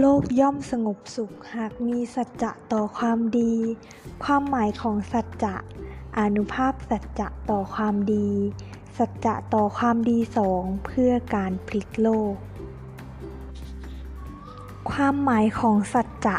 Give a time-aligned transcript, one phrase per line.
[0.00, 3.54] โลกย่อมสงบสุขหากมีสัจจะต่อความดี
[4.24, 5.54] ความหมายของสัจจะ
[6.18, 8.28] อนุภาพสัจจะต่อความดี
[8.98, 12.34] สัจจะต่อความดีสองเพื่อการพลิกโลก
[14.90, 16.36] ความหมายของสัจจะ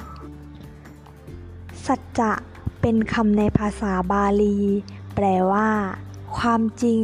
[1.88, 2.32] สัจจะ
[2.82, 4.60] เป็นคำในภาษาบาลี
[5.16, 5.70] แปลว่า
[6.38, 7.04] ความจริง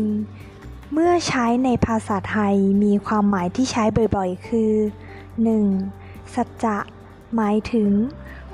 [0.94, 3.84] เมื่อใช้ในภาษาไทยมีความหมายที่ใช้
[4.16, 4.74] บ่อยๆ คือ
[5.38, 5.97] 1.
[6.36, 6.78] สัจจะ
[7.36, 7.92] หมายถึง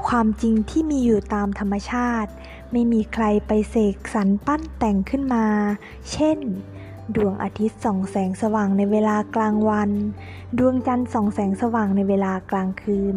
[0.08, 2.32] ความจริงที่มีอยู่ตามธรรมชาติ
[2.72, 5.46] ไม่มีใครไปเสกสรรปั้นแต่งขึ้นมา
[6.12, 6.40] เช่น
[7.16, 9.92] ดวงอาทิตย์ส่องแสงสว่างในเวลากลางวัน
[10.58, 13.16] ดวงจันทร์ส่องแสงสว่างในเวลากลางคืน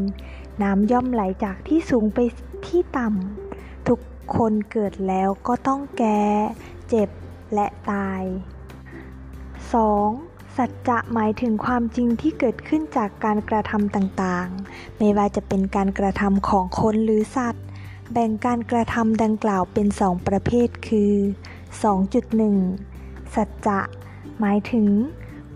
[0.62, 2.18] น้ำย่อมไหลจากที่สูงไป
[2.66, 4.00] ที่ต่ำ ทุก
[4.36, 6.22] คนเกิดแล้วก็ต้องแก่
[6.88, 7.08] เจ็บ
[7.54, 8.22] และตาย
[9.52, 10.35] 2.
[10.56, 17.64] สัจจะหมายถึงความจริงที่เกิดขึ้นจากการกระทำต่างๆ ไม่ว่าจะเป็นการกระทำของคนหรือสัตว์
[18.12, 21.12] แบ่งการกระทำดังกล่าวเป็นสองประเภทคือ
[22.62, 23.80] 2.1 สัจจะ
[24.40, 24.88] หมายถึง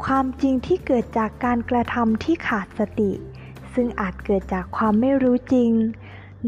[0.04, 3.12] ความจริงที่เกิดจากการกระทำที่ขาดสติ
[3.74, 5.72] ซึ่งอาจเกิดจากความไม่รู้จริง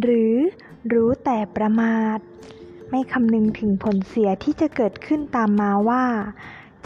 [0.00, 0.34] หรือ
[0.92, 2.18] รู้แต่ประมาท
[2.90, 6.04] ไม่คำนึงถึงผลเสียที่จะเกิดขึ้นตามมาว่า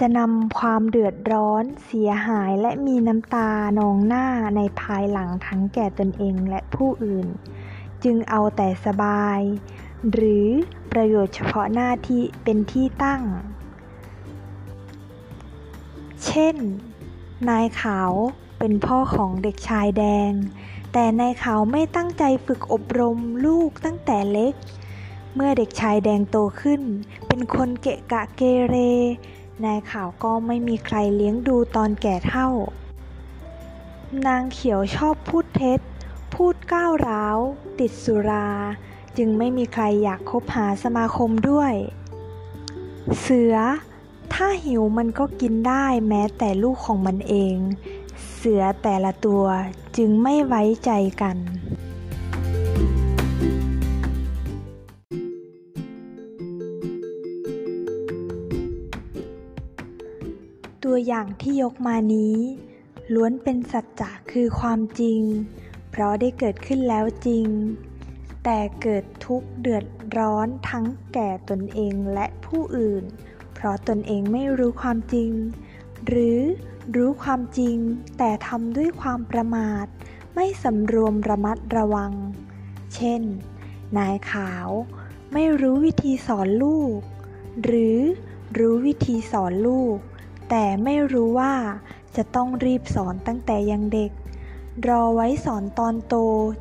[0.00, 7.26] จะนำความเดือดร้อน เสียหายและมีน้ำตานองหน้าในภายหลังทั้งแก่ตนเองและผู้อื่น
[8.04, 9.40] จึงเอาแต่สบาย
[10.12, 10.46] หรือ
[10.92, 13.22] ประโยชน์เฉพาะหน้าที่เป็นที่ตั้ง
[16.24, 16.56] เช่น
[17.48, 18.12] นายขาว
[18.58, 20.32] เป็นพ่อของเด็กชายแดง
[20.92, 24.54] แต่นายขาวไม่ตั้งใจฝึกอบรมลูกตั้งแต่เล็ก
[25.34, 26.82] เมื่อเด็กชายแดงโตขึ้น
[27.28, 28.76] เป็นคนเกะกะเกเร
[29.64, 32.48] นายข่าวก็ไม่มีใครเลี้ยงดูตอนแก่เท่า
[34.26, 35.80] นางเขียวชอบพูดเท็จ
[36.34, 37.38] พูดก้าวร้าว
[37.78, 38.48] ติดสุรา
[39.16, 41.74] จึงไม่มีใครอยากคบหาสมาคมด้วย
[43.20, 43.54] เสือ
[44.32, 47.56] ถ้าหิวมันก็กินได้แม้แต่ลูกของมันเอง
[48.34, 49.44] เสือแต่ละตัว
[49.96, 50.90] จึงไม่ไว้ใจ
[51.22, 51.36] กัน
[60.98, 62.36] ตัวอย่างที่ยกมานี้
[63.14, 65.20] ล้วนเป็นสัจจะคือความจริง
[65.90, 67.46] เพราะได้เกิดขึ้นแล้วจริง
[68.44, 69.86] แต่เกิดทุกข์เดือด
[70.18, 73.04] ร้อนทั้งแก่ตนเองและผู้อื่น
[73.54, 75.30] เพราะตนเองไม่รู้ความจริง
[76.06, 76.40] หรือ
[76.96, 77.76] รู้ความจริง
[78.18, 79.86] แต่ทำด้วยความประมาท
[80.34, 82.12] ไม่สำรวมระมัดระวัง
[82.94, 83.22] เช่น
[83.96, 84.68] นายขาว
[85.32, 87.00] ไม่รู้วิธีสอนลูก
[87.64, 87.98] หรือ
[88.58, 89.98] รู้วิธีสอนลูก
[90.48, 91.54] แต่ไม่รู้ว่า
[92.16, 94.10] จะต้องรีบสอนตั้งแต่ยังเด็ก
[94.88, 96.14] รอไว้สอนตอนโต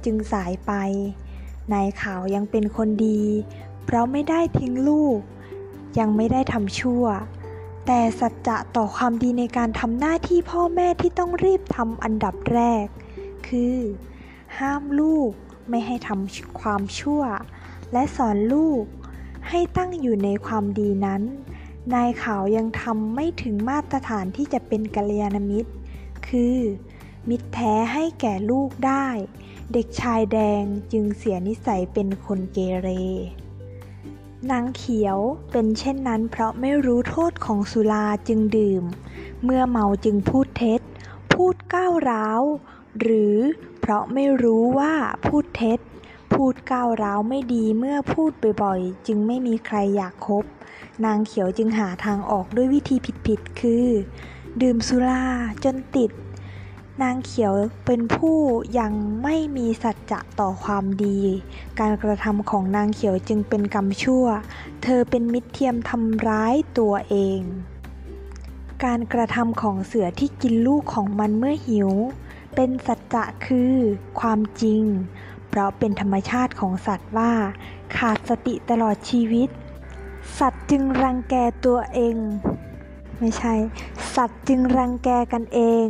[0.06, 0.72] จึงสายไป
[1.74, 3.24] นายขาวยังเป็นคนดี
[3.84, 5.20] เพราะไม่ได้ทิ้งลูก
[6.00, 7.06] ยังไม่ได้ทำชั่ว
[7.86, 12.86] แต่สัจจะต่อความดีในการทำหน้าที่พ่อแม่ที่ต้องรีบทำอันดับแรก
[13.48, 13.78] คือ
[14.58, 15.32] ห้ามลูก
[15.70, 17.22] ไม่ให้ทำความชั่ว
[17.94, 18.84] และสอนลูก
[19.50, 21.22] ให้ตั้งอยู่ในความดีนั้น
[21.94, 25.72] นายขาวยังทำไม่ถึงมาตรฐานที่จะเป็นกัลยาณมิตร
[26.28, 26.58] คือ
[27.30, 29.08] มิตรแท้ให้แก่ลูกได้
[29.74, 32.90] เด็กชายแดงจึงเสียนิสัยเป็นคนเกเร
[34.52, 35.18] นางเขียว
[35.52, 38.84] เป็นเช่นนั้นเพราะไม่รู้โทษของสุราจึงดื่ม
[39.44, 40.82] เมื่อเมาจึงพูดเท็จ
[41.34, 42.42] พูดก้าวร้าว
[43.02, 43.36] หรือ
[43.80, 44.94] เพราะไม่รู้ว่า
[45.28, 45.80] พูดเท็จ
[46.36, 48.32] พูดก้าวร้าวไม่ดีเมื่อพูด
[48.64, 50.46] บ่อยๆ จึงไม่มีใครอยากคบ
[51.06, 52.96] นางเขียวจึงหาทางออกด้วยวิธี
[53.28, 53.88] ผิดๆ คือ
[54.62, 55.26] ดื่มสุรา
[55.64, 56.12] จนติด
[57.04, 57.54] นางเขียว
[57.86, 58.38] เป็นผู้
[58.80, 61.20] ยังไม่มีสัจจะต่อความดี
[61.80, 64.26] การกระทำของนางเขียวจึงเป็นกรรมชั่ว
[64.84, 67.42] เธอเป็นมิตรเทียมทำร้ายตัวเอง
[68.84, 71.90] การกระทำของเสือที่กินลูกของมันเมื่อหิว
[72.56, 73.74] เป็นสัจจะคือ
[74.20, 74.84] ความจริง
[75.50, 77.32] เพราะเป็นธรรมชาติของสัตว์ว่า
[77.98, 79.50] ขาดสติตลอดชีวิต
[80.40, 82.18] สัตว์จึงรังแกตัวเอง
[83.20, 83.54] ไม่ใช่
[84.16, 85.88] สัตว์จึงรังแกกันเอง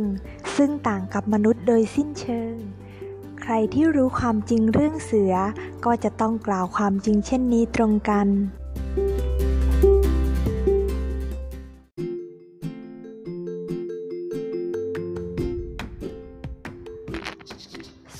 [0.56, 2.54] ซึ่งต่างกับมนุษย์โดยสิ้นเชิง
[3.40, 5.34] ใครที่รู้ความจริงเรื่องเสือ
[5.84, 8.28] ก็จะต้องกล่าวความจริงเช่นนี้ตรงกัน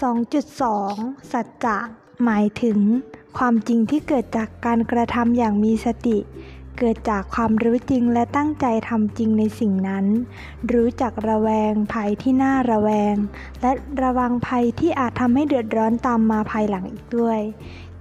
[0.02, 1.78] 2.2 สัจจะ
[2.24, 2.78] หมายถึง
[3.38, 6.18] ความจริงที่เกิดจากการกระทำอย่างมีสติ
[6.78, 10.06] เกิดจากความรู้จริงและตั้งใจทำจริงในสิ่งนั้น
[10.72, 13.14] รู้จักระแวงภัยที่น่าระแวง
[13.60, 13.72] และ
[14.02, 17.40] ระวังภัยที่อาจทำให้เดือดร้อนตามมาภายหลังอีกด้วย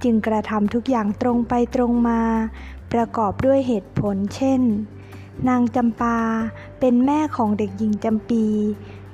[0.03, 2.21] จึงกระทำทุกอย่างตรงไปตรงมา
[2.94, 4.62] ประกอบด้วยเหตุผล เช่น
[5.47, 6.19] นางจำปา
[6.80, 8.45] เป็นแม่ของเด็กหญิงจำปี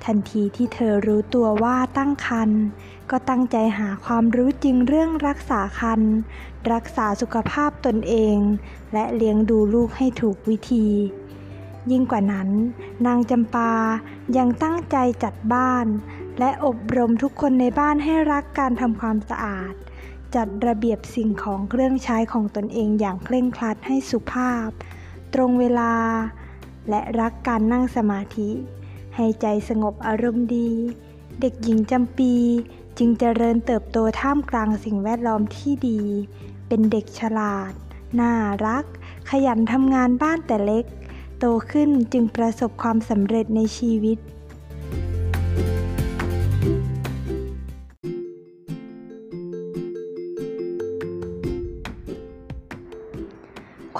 [0.06, 2.62] ทันทีที่เธอรู้ตัวว่าตั้งครรภ์
[3.12, 6.14] ก็ตั้งใจหาความรู้จริงเรื่องรักษาครรภ์
[6.74, 8.38] รักษาสุขภาพตนเอง
[8.94, 10.88] และเลี้ยงดูลูกให้ถูกวิธี
[11.92, 12.50] ยิ่งกว่านั้น
[13.06, 13.74] นางจำปา
[14.38, 15.86] ยังตั้งใจจัดบ้าน
[16.40, 19.74] และอบรมทุกคนในบ้านให้รักการทำความสะอาด
[20.36, 24.70] จัดระเบียบสิ่งของเครื่องใช้ของตนเองอย่างเคร่งครัดให้สุภาพ
[25.34, 25.94] ตรงเวลา
[26.90, 28.50] และรักการนั่งสมาธิ
[29.16, 30.70] ให้ใจสงบอารมณ์ดี
[31.42, 32.34] เด็กหญิงจำปี
[32.98, 36.02] จึงเจริญเติบโตท่ามกลางสิ่งแวดล้อมที่ดี
[36.68, 37.74] เป็นเด็กฉลาด
[38.20, 38.34] น่า
[38.66, 38.86] รัก
[39.30, 40.86] ขยันทำงานบ้านแต่เล็ก
[41.40, 44.18] โตขึ้นจึงประสบความสำเร็จในชีวิต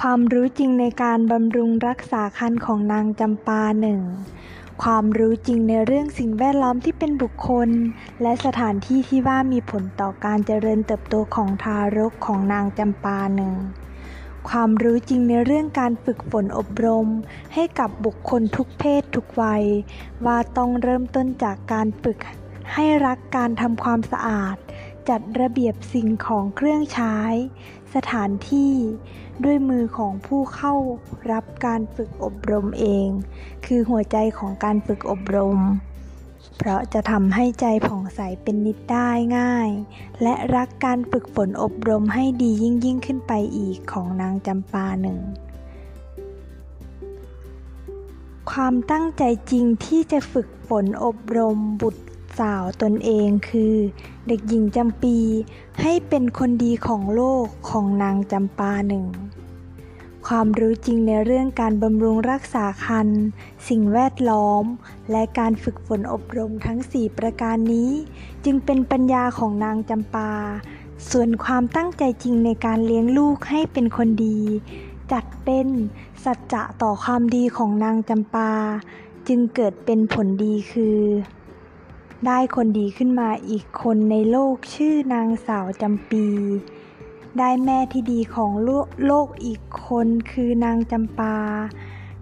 [0.00, 4.00] ความรู้จริงในการบำรุงรักษาคันของนางจำปาหนึ่ง
[4.82, 7.68] ความรู้จริงในเรื่องสิ่งแวดล้อมที่เป็นบุคคล
[8.22, 13.54] และสถานที่ที่ว่ามีผลต่อการเจริญเติบโตของทารกของนางจำปาหนึ่ง
[14.48, 17.08] ความรู้จริงในเรื่องการฝึกฝนอบรม
[17.54, 19.64] ให้กับบุคคลทุกเพศทุกวัย
[20.26, 22.18] ว่าต้องเริ่มต้นจากการฝึก
[22.72, 24.56] ให้รักการทำความสะอาด
[25.08, 27.16] จัดระเบียบสิ่งของเครื่องใช้
[27.94, 28.74] สถานที่
[29.44, 30.74] ด้วยมือของผู้เข้า
[31.30, 33.08] รับการฝึกอบรมเอง
[33.66, 35.60] คือหัวใจของการฝึกอบรม
[36.58, 39.68] เพราะจะทำให้ใจผ่องใสเป็นนิดได้ง่าย
[40.22, 45.18] และรักการฝึกฝนอบรมให้ดียิ่งยิ่งขึ้นไปอีกของนางจำปาหนึ่ง
[48.50, 52.04] ความตั้งใจจริงที่จะฝึกฝนอบรมบุตร
[52.38, 53.74] สาวตนเองคือ
[54.28, 55.18] เด็กหญิงจำปี
[55.80, 59.06] ให้เป็นคนดีของโลกของนางจำปาหนึ่ง
[60.26, 63.08] ความรู้จริงในเรื่องการบำรุงรักษาคัน
[63.68, 64.64] สิ่งแวดล้อม
[65.10, 67.90] และการฝึกฝนอบรมทั้ง 4 ประการนี้
[68.44, 70.32] จึงเป็นปัญญาของนางจำปา
[71.10, 74.40] ส่วนความตั้งใจจริงในการเลี้ยงลูกให้เป็นคนดี
[75.12, 75.68] จัดเป็น
[76.24, 78.52] สัจจะต่อความดีของนางจำปา
[79.28, 80.98] จึงเกิดเป็นผลดีคือ
[82.26, 86.26] ได้คนดีขึ้นมาอีกคนในโลกชื่อนางสาวจำปี
[87.38, 88.52] ได้แม่ที่ดีของ
[89.06, 91.36] โลกอีกคนคือนางจำปา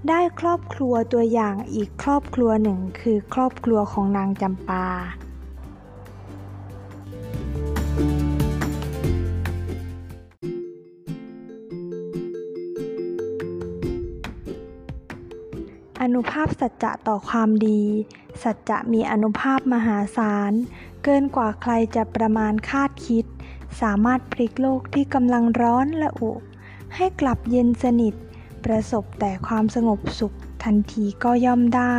[0.09, 4.87] ได้ครอบครัวตัวอย่างอีกครอบครัวหนึ่งคือครอบครัวของนางจำปา
[16.01, 17.83] อนุภาพสัจจะต่อความดี
[18.43, 20.53] สัจจะมีอนุภาพมหาศาล
[21.05, 23.25] เกินกว่าใครจะประมาณคาดคิด
[23.81, 26.31] สามารถพลิกโลกที่กำลังร้อนและอุ
[26.95, 28.15] ให้กลับเย็นสนิท
[28.65, 31.97] ประสบแต่ความสงบสุขทันทีก็ย่อมได้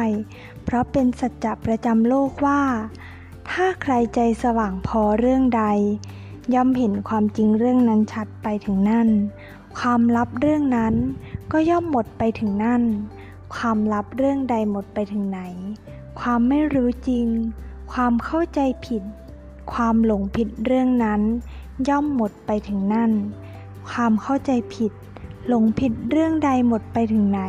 [0.64, 2.62] เพราะเป็นสัจจะประจำโลกว่า
[3.52, 5.64] ถ้าใครใจสว่างพอเรื่องใด
[6.54, 9.10] ย่อมเห็นความจริงเรื่องนั้นชัดไปถึงนั่น
[9.78, 10.94] ความลับเรื่องนั้น
[11.52, 12.84] ก็ย่อมหมดไปถึงนั่น
[13.54, 15.42] ความลับเรื่องใดหมดไปถึงไหน
[16.20, 17.28] ความไม่รู้จริง
[17.94, 19.04] ความเข้าใจผิด
[19.74, 21.22] ความหลงผิดเรื่องนั้น
[21.90, 23.12] ย่อมหมดไปถึงนั่น
[23.92, 24.92] ความเข้าใจผิด
[25.48, 27.44] หลงผิดเรื่องใดหมดไปถึงไหน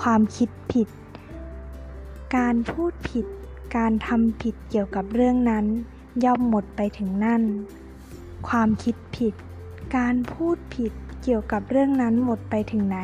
[0.00, 0.88] ความคิดผิด
[2.36, 3.26] การพูดผิด
[3.76, 5.66] การทำผิดเกี่ยวกับเรื่องนั้น
[6.24, 7.42] ย่อมหมดไปถึงนั่น
[8.48, 9.34] ความคิดผิด
[9.96, 10.92] การพูดผิด
[11.22, 12.98] เกี่ยวกับเรื่องนั้นหมดไปถึงไหน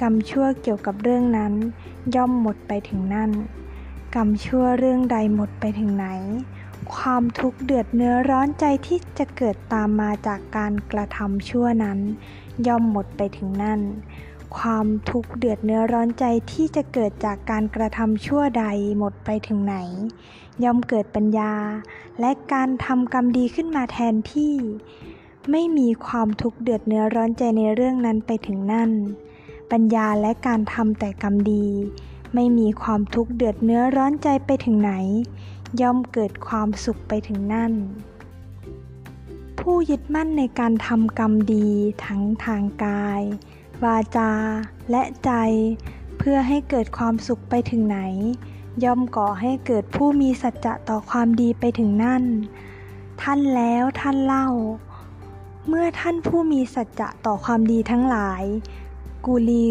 [0.00, 1.52] กรรมชั่วเกี่ยวกับเรื่องนั้น
[2.14, 3.30] ย่อมหมดไปถึงนั่น
[4.14, 6.06] กรรมชั่วเรื่องใดหมดไปถึงไหน
[6.94, 11.98] ความทุกข์เดือดเนื้อร้อนใจที่จะเกิดตามมาจากการกระทำชั่วนั้น
[12.66, 13.80] ย่อมหมดไปถึงนั่น
[14.58, 18.64] ความทุกข์เดือดเนื้อร้อนใจที่จะเกิดจากการกระทำชั่วใด
[18.98, 19.76] หมดไปถึงไหน
[20.64, 21.54] ย่อมเกิดปัญญา
[22.20, 24.54] และการทำกรรมดีขึ้นมาแทนที่
[25.50, 28.90] ไม่มีความทุกข์เดือดเนื้อร้อนใจในเรื่องนั้นไปถึงนั่น
[29.70, 31.66] ปัญญาและการทำแต่กรรมดี
[32.34, 34.92] ไม่มีความทุกข์เดือดเนื้อร้อนใจไปถึงไหน
[35.80, 37.72] ย่อมเกิดความสุขไปถึงนั่น
[39.58, 41.68] ผู้ยึดมั่นในการทำกรรมดี
[42.04, 43.22] ทั้งทางกาย
[43.84, 44.32] วาจา
[44.90, 45.30] และใจ
[46.18, 48.00] เพื่อให้เกิดความสุขไปถึงไหน
[48.84, 52.24] ย่อมก่อให้เกิดผู้มีสัจจะต่อความดีไปถึงนั่น
[53.22, 54.48] ท่านแล้วท่านเล่า
[55.68, 58.42] เมื่อท่านผู้มีสัจจะต่อความดีทั้งหลาย
[59.26, 59.68] กุลี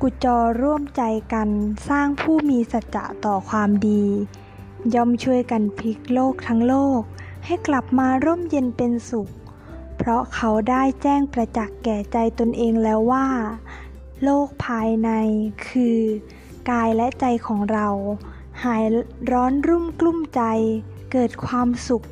[0.00, 1.48] กุจอร่วมใจกัน
[1.88, 4.04] สร้างผู้มีสัจจะต่อความดี
[4.94, 7.00] ย่อมช่วยกันพลิกโลกทั้งโลก
[7.44, 9.28] ให้กลับมาร่มเย็นเป็นสุข
[9.96, 13.26] เพราะเขาได้แจ้งประจักษ์แก่ใจตนเองแล้วว่า
[14.22, 15.10] โลกภายใน
[15.68, 15.98] คือ
[16.70, 17.88] กายและใจของเรา
[18.64, 18.84] หาย
[19.30, 20.42] ร้อนรุ่มกลุ้มใจ
[21.12, 22.02] เกิดความสุข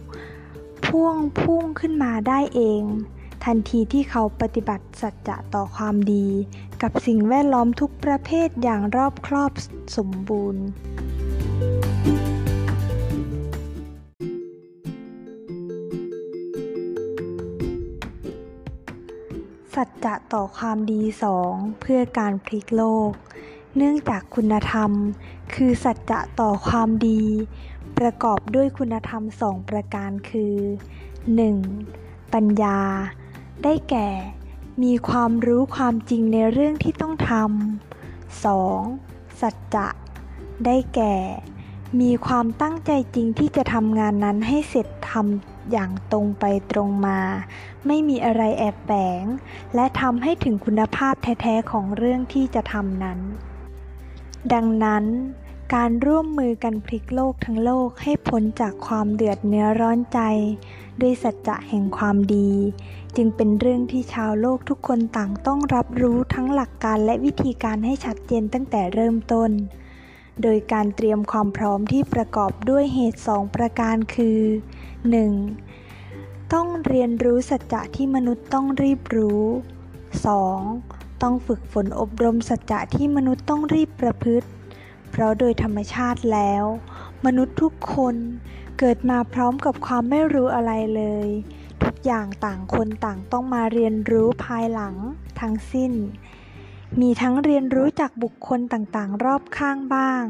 [0.84, 2.82] พ่วงพุ่งขึ้นมาได้เอง
[3.44, 6.26] ทันทีที่เขาปฏิบัติสัจจะต่อความดี
[6.82, 9.52] กับสิ่งแวดล้อมทุกประเภทอย่างรอบครอบ
[9.97, 10.64] สมบูรณ์
[19.75, 23.12] สัจจะต่อความดีสองเพื่อการพลิกโลก
[23.76, 24.90] เนื่องจากคุณธรรม
[25.54, 27.23] คือสัจจะต่อความดี
[27.99, 30.54] ประกอบด้วยคุณธรรมสองประการคือ
[31.61, 32.32] 1.
[32.35, 32.78] ปัญญา
[33.64, 34.09] ได้แก่
[34.83, 39.40] มีความรู้ความจริงในเรื่องที่ต้องทำ 2.
[39.40, 39.88] สัจจะ
[40.67, 41.14] ได้แก่
[42.00, 47.19] มีความตั้งใจจริงที่จะทำงานนั้นให้เสร็จทำอย่างตรงไปตรงมา
[47.87, 48.90] ไม่มีอะไรแอบแฝ
[49.23, 49.25] ง
[49.75, 53.19] และทำให้ถึงคุณภาพแท้ๆของเรื่องที่จะทำนั้น
[54.52, 55.05] ดังนั้น
[55.75, 60.21] การร่วมมือกันพลิกโลกทั้งโลกให้พ้นจากความเดือดเนื้อร้อนใจ
[61.00, 62.50] ด้วยสัจจะแห่งความดี
[63.17, 69.50] จึงเป็นเรื่องที่ชาวโลกทุกคนต่างต้องรับรู้ทั้งหลักการและวิธีการให้ชัดเจนตั้งแต่เริ่มต้น
[70.43, 74.40] โดยการเตรียมความพร้อมที่ประกอบด้วยเหตุสองประการคือ
[75.62, 76.52] 1.
[76.52, 79.43] ต้องเรียนรู้สัจจะที่มนุษย์ต้องรีบรู้
[80.50, 81.23] 2.
[81.23, 84.49] ต้องฝึกฝนอบรมสัจจะที่มนุษย์ต้องรีบประพฤติ
[85.11, 86.64] เพราะโดยธรรมชาติแล้ว
[87.26, 88.14] มนุษย์ทุกคน
[88.79, 91.29] เกิดมาพร้อมกับความไม่รู้อะไรเลย
[91.90, 94.97] ทุกอย่างต่างคนต่างต้องมาเรียนรู้ภายหลัง
[95.40, 95.92] ทั้งสิ้น
[97.00, 100.25] มีทั้งเรียนรู้จากบุคคลต่างๆ รอบข้างบ้าง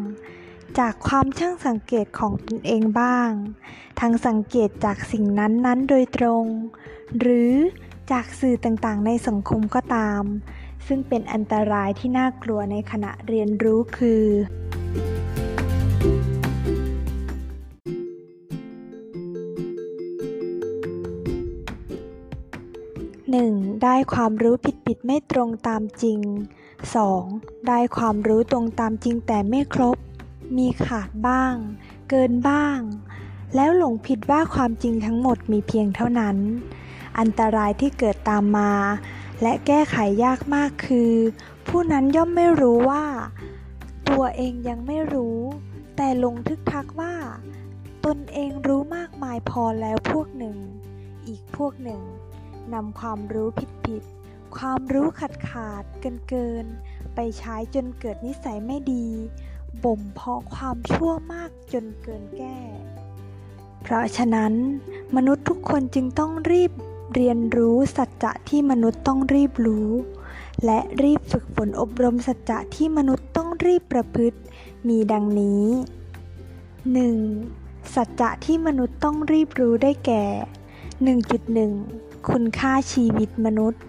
[0.79, 3.31] จากความช่างสังเกตของตนเองบ้าง
[4.00, 6.45] ทั้งสังเกตจากสิ่งนั้นๆ โดยตรง
[7.19, 7.52] หรือ
[8.12, 10.23] จากสื่อต่างๆ ในสังคมก็ตาม
[10.87, 14.25] ซึ่งเป็นอันตรายที่น่ากลัวในขณะเรียนรู้คือ
[23.39, 23.83] 1.
[23.83, 24.55] ได้ความรู้
[24.87, 26.21] ผิดๆไม่ตรงตามจริง
[26.95, 27.69] 2.
[27.69, 29.97] ได้ความรู้ตรงตามจริงแต่ไม่ครบ
[30.57, 31.55] มีขาดบ้าง
[32.11, 32.79] เกินบ้าง
[33.55, 36.37] แล้วหลงผิดว่าความจริงทั้งหมดมีเพียงเท่านั้น
[37.19, 38.73] อันตรายที่เกิดตามมา
[39.43, 41.13] และแก้ไขยากมากคือ
[41.69, 43.05] ผู้นั้นย่อมไม่รู้ว่า
[44.09, 45.39] ตัวเองยังไม่รู้
[45.97, 47.15] แต่ลงทึกทักว่า
[48.05, 50.57] ตนเองรู้มากมายพอแล้วพวกหนึ่ง
[51.27, 52.01] อีกพวกหนึ่ง
[52.75, 53.49] นำความรู้
[53.87, 56.67] ผิดๆ ความรู้ขาดขาดเกินเกิน
[57.15, 59.07] ไปใช้จนเกิดนิสัยไม่ดี
[59.85, 62.59] บ่มเพาะความชั่วมากจนเกินแก้
[63.83, 64.53] เพราะฉะนั้น
[65.17, 66.73] มนุษย์ทุกคนจึงต้องรีบ
[67.15, 69.89] เรียนรู้สัจจะที่มนุษย์ต้องรีบรู้
[70.65, 74.39] และรีบฝึกฝนอบรมสัจจะที่มนุษย์ต้องรีบประพฤติ
[74.89, 75.65] มีดังนี้
[77.19, 77.95] 1.
[77.95, 80.25] สัจจะที่มนุษย์ต้องรีบรู้ได้แก่
[81.05, 83.83] 1.1 คุณค่าชีวิตมนุษย์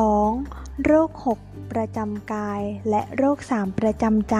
[0.00, 1.10] 1.2 โรค
[1.44, 4.36] 6 ประจำกาย และโรค 3 ประจำใจ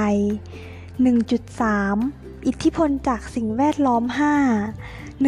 [1.63, 4.05] 1.3 อิทธิพลจากสิ่งแวดล้อม
[5.23, 5.25] 5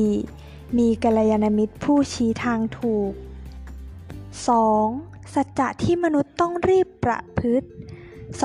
[0.00, 3.12] 1.4 มีกัลยาณมิตรผู้ชี้ทางถูก
[4.62, 5.34] 2.
[5.34, 7.68] สัจจะที่มนุษย์ต้องรีบประพฤติ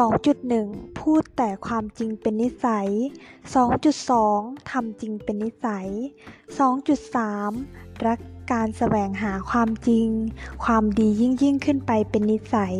[0.10, 2.90] 2.1 พูดแต่ความจริงเป็นนิสัย
[4.00, 5.90] 2.2 ทำจริงเป็นนิสัย
[7.16, 8.20] 2.3 รัก
[8.52, 10.08] การแสวงหาความจริง
[10.64, 12.76] ความดียิ่งยิ่งขึ้นไปเป็นนิสัย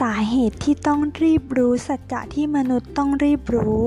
[0.00, 3.82] สาเหตุที่ต้องรีบรู้สัจจะที่มนุษย์ต้องรีบรู้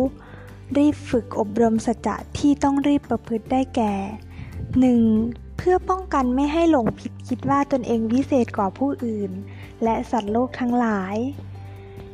[0.78, 3.94] รีบฝึกอบรมสัจจะที่ต้องรีบประพฤติได้แก่
[4.76, 5.58] 1.
[5.58, 9.32] เพื่อป้องกันไม่ให้หลงผิดคิดว่าตนเองวิเศษกว่าผู้อื่น
[9.84, 11.18] และสัตว์โลกทั้งหลาย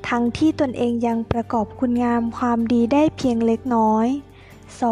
[0.08, 4.08] ทั้งที่ตนเองยังประกอบคุณงามความดีได้เพียงเล็กน้อย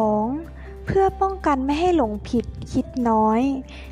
[0.01, 0.85] 2.
[0.85, 3.41] เพื่อป้องกันไม่ให้หลงผิดคิดน้อย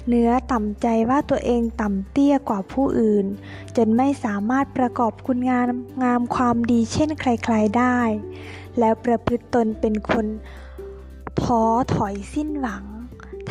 [0.08, 3.26] เนื้อต่ำใจว่าตัวเองต่ำเตี้ยกว่าผู้อื่น
[3.76, 5.68] จนไม่สามารถประกอบคุณงาม
[6.04, 7.98] งามความดีเช่นใครๆได้
[8.80, 10.26] แล้วประพฤติตนเป็นคน
[11.42, 11.64] ท้อ
[11.96, 12.84] ถอยสิ้นหวัง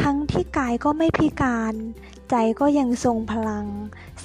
[0.02, 1.74] ทั้งที่กายก็ไม่พิการ
[2.30, 3.66] ใจก็ยังทรงพลัง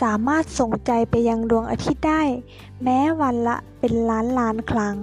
[0.01, 2.23] สามารถส่งใจไปยังดวงอาทิตย์ได้
[2.83, 4.97] แม้วันละเป็นล้านล้านครั้ง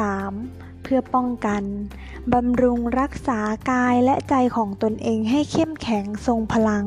[0.00, 0.82] 3.
[0.82, 1.62] เพื่อป้องกัน
[2.32, 3.40] บำรุงรักษา
[3.70, 6.84] กายและใจของตนเองให้เข้มแข็งทรงพลัง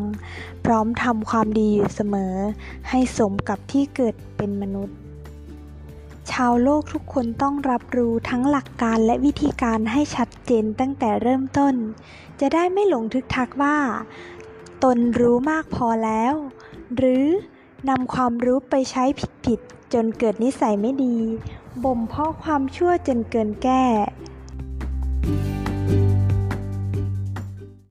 [0.66, 2.36] พร้อมทำความดีอยู่เสมอ
[2.90, 4.98] ให้สมกับที่เกิดเป็นมนุษย์
[6.32, 11.74] ชาวโลกทุกคนต้องรับรู้ทั้งหลักการและวิธีการให้ชัดเจนตั้งแต่เริ่มต้น
[12.40, 13.78] จะได้ไม่หลงทึกทักว่า
[14.84, 16.34] ตนรู้มากพอแล้ว
[16.96, 17.26] หรือ
[17.90, 19.04] นำความรู้ไปใช้
[19.46, 21.18] ผิดๆจนเกิดนิสัยไม่ดี
[21.84, 23.84] บ่มเพาะความชั่วจนเกินแก้